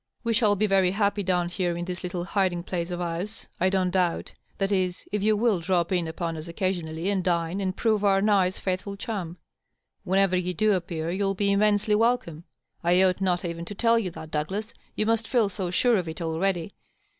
[0.23, 3.69] We shall be very happy down here in this little hiding place of ours, I
[3.69, 4.31] don't doubt.
[4.57, 8.19] That is, if you will drop in upon us occasionally, and dine, and prove our
[8.19, 9.37] nice, faithful chum.
[10.03, 12.45] Whenever you do appear you'll be immensely welcome;
[12.83, 16.07] I ought not even to tell you that, Douglas; you must feel so sure of
[16.09, 16.73] it already.